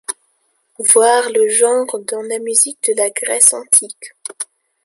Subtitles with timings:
[0.79, 4.13] Voir Le genre dans la musique de la Grèce antique.